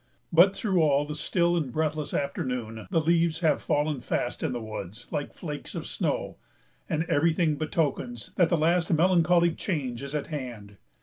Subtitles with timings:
[0.33, 4.59] But through all the still and breathless afternoon the leaves have fallen fast in the
[4.59, 6.37] woods, like flakes of snow;
[6.89, 10.77] and every thing betokens that the last melancholy change is at hand.